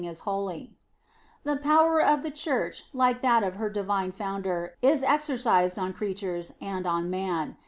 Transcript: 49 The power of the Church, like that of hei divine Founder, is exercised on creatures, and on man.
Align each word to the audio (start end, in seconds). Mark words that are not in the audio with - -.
49 0.01 0.69
The 1.43 1.57
power 1.57 2.01
of 2.03 2.23
the 2.23 2.31
Church, 2.31 2.85
like 2.91 3.21
that 3.21 3.43
of 3.43 3.57
hei 3.57 3.69
divine 3.69 4.11
Founder, 4.11 4.73
is 4.81 5.03
exercised 5.03 5.77
on 5.77 5.93
creatures, 5.93 6.53
and 6.59 6.87
on 6.87 7.11
man. 7.11 7.55